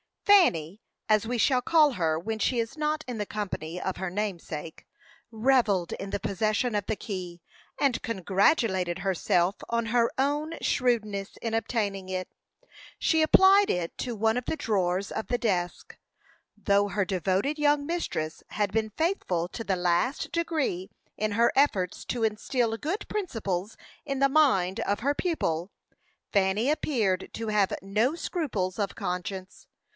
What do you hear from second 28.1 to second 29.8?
scruples of conscience.